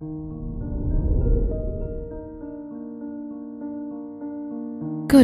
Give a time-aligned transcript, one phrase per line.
[0.00, 0.06] Good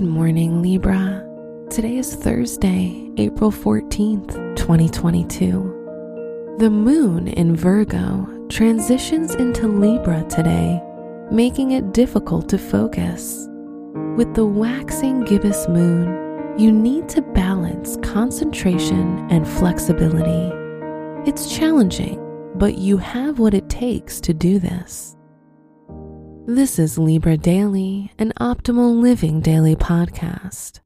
[0.03, 1.25] morning, Libra.
[1.71, 6.57] Today is Thursday, April 14th, 2022.
[6.58, 10.82] The moon in Virgo transitions into Libra today,
[11.30, 13.46] making it difficult to focus.
[14.16, 20.50] With the waxing gibbous moon, you need to balance concentration and flexibility.
[21.30, 22.18] It's challenging,
[22.55, 25.16] but you have what it takes to do this.
[26.47, 30.80] This is Libra Daily, an optimal living daily podcast.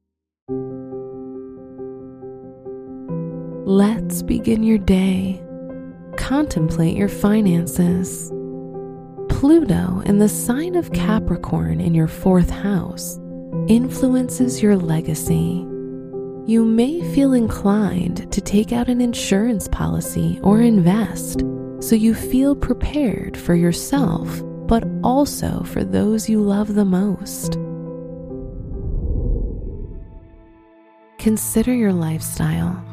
[3.67, 5.43] Let's begin your day.
[6.17, 8.31] Contemplate your finances.
[9.29, 13.19] Pluto in the sign of Capricorn in your fourth house
[13.67, 15.65] influences your legacy.
[16.47, 21.43] You may feel inclined to take out an insurance policy or invest
[21.89, 27.53] so you feel prepared for yourself but also for those you love the most.
[31.17, 32.85] Consider your lifestyle.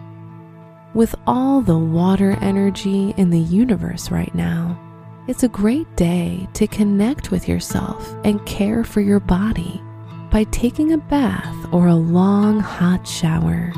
[0.94, 4.80] With all the water energy in the universe right now,
[5.28, 9.82] it's a great day to connect with yourself and care for your body
[10.30, 13.74] by taking a bath or a long hot shower.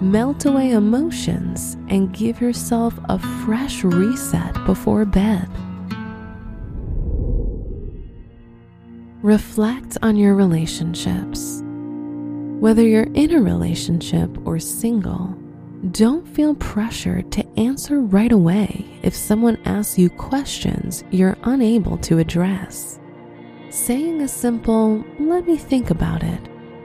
[0.00, 5.48] Melt away emotions and give yourself a fresh reset before bed.
[9.22, 11.62] Reflect on your relationships.
[12.60, 15.34] Whether you're in a relationship or single,
[15.92, 22.18] don't feel pressured to answer right away if someone asks you questions you're unable to
[22.18, 23.00] address.
[23.70, 26.40] Saying a simple, let me think about it,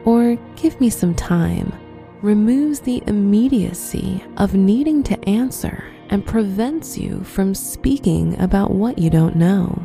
[0.06, 1.74] or give me some time,
[2.22, 9.10] removes the immediacy of needing to answer and prevents you from speaking about what you
[9.10, 9.82] don't know.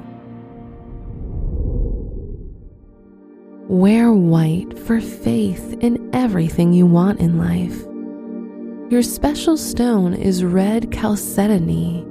[3.69, 7.85] Wear white for faith in everything you want in life.
[8.93, 12.03] Your special stone is red chalcedony,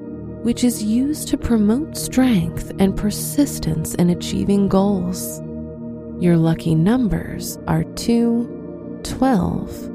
[0.43, 5.41] which is used to promote strength and persistence in achieving goals.
[6.19, 9.94] Your lucky numbers are 2, 12,